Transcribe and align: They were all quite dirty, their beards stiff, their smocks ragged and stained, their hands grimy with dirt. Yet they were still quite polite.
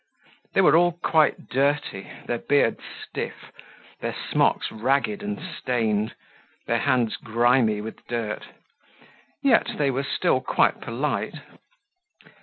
They 0.55 0.61
were 0.61 0.75
all 0.75 0.93
quite 0.93 1.47
dirty, 1.47 2.09
their 2.25 2.39
beards 2.39 2.81
stiff, 3.07 3.51
their 3.99 4.15
smocks 4.31 4.71
ragged 4.71 5.21
and 5.21 5.39
stained, 5.39 6.15
their 6.65 6.79
hands 6.79 7.17
grimy 7.17 7.81
with 7.81 8.07
dirt. 8.07 8.47
Yet 9.43 9.77
they 9.77 9.91
were 9.91 10.03
still 10.03 10.41
quite 10.41 10.81
polite. 10.81 11.35